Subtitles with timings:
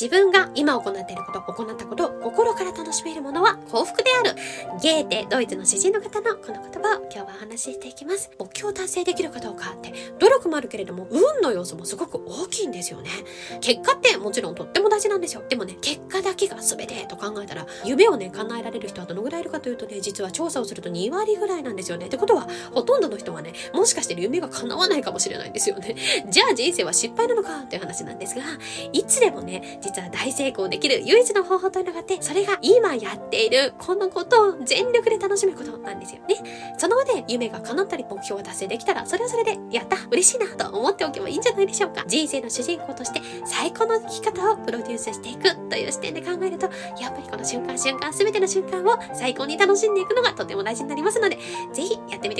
[0.00, 4.34] 自分が今行っていること、行ったことを心から楽しめるものは幸福である。
[4.80, 8.30] ゲーテ、ドイツの詩人の方のこの言葉を今日はお話ししていきます。
[8.38, 13.10] 目標達成できるかどうかって、努力もあるけれども、運の要素もすごく大きいんですよね。
[13.60, 15.42] 結果ってもちろんとっても大事なんですよ。
[15.46, 22.06] でもね、結だけが全てと考えたら、夢をね、叶えられる人はどのぐらいいるかというとね、実は調査をすると2割ぐらいなんですよね。
[22.06, 25.96] ってことは、ほとんどの人はね、もしかして夢が叶わないかもしれないんですよね。
[26.28, 28.42] じゃあ人生は失敗なのかっていう話なんですが、
[28.92, 36.74] いつでもね、実は大成功できる唯一の方法というのがあって、それが今やっているこのことを全力で楽しむことなんですよね。
[36.78, 42.04] その上で夢が叶ったり目標を達成できたら、それはそれで、やった嬉しいなと思っておけばいいんじゃないでしょうか。
[42.06, 46.68] 人生の主人公として最高の生き方をプロデュースしていくという視点で考えると、
[47.00, 51.38] やっぱりこの瞬間瞬間、すべての瞬間を最高に楽しんでいくのがとても大事になりますので、
[51.72, 52.39] ぜひやってみて